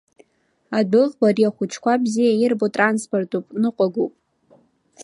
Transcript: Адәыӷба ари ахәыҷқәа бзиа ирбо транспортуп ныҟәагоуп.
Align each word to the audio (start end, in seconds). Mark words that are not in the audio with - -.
Адәыӷба 0.77 1.25
ари 1.29 1.43
ахәыҷқәа 1.49 1.93
бзиа 2.03 2.33
ирбо 2.43 2.67
транспортуп 2.75 3.45
ныҟәагоуп. 3.61 4.13